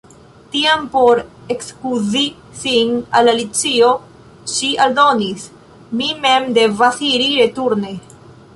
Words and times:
Tiam 0.53 0.85
por 0.93 1.19
ekskuzi 1.55 2.23
sin 2.61 2.95
al 3.19 3.29
Alicio 3.33 3.91
ŝi 4.55 4.71
aldonis: 4.87 5.47
"Mi 6.01 6.11
mem 6.25 6.49
devas 6.59 7.01
iri 7.13 7.29
returne.» 7.43 7.97